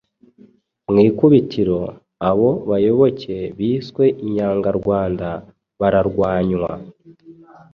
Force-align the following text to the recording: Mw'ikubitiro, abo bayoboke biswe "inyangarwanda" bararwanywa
Mw'ikubitiro, 0.89 1.79
abo 2.29 2.49
bayoboke 2.69 3.35
biswe 3.57 4.03
"inyangarwanda" 4.25 5.27
bararwanywa 5.79 6.71